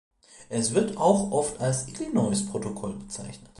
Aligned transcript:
Es 0.49 0.73
wird 0.73 0.97
auch 0.97 1.29
oft 1.31 1.59
als 1.61 1.87
Illinois-Protokoll 1.89 2.95
bezeichnet. 2.95 3.47